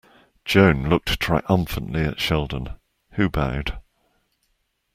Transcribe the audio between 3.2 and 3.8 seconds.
bowed.